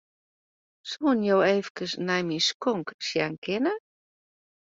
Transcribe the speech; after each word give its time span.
Soenen 0.93 1.21
jo 1.25 1.35
efkes 1.49 1.93
nei 2.07 2.21
myn 2.27 2.43
skonk 2.47 2.87
sjen 3.07 3.33
kinne? 3.43 3.73